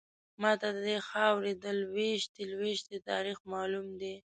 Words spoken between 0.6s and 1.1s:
ددې